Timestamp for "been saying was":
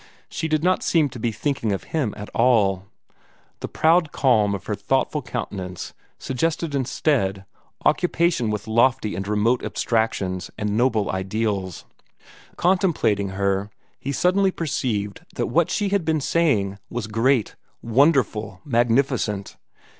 16.03-17.05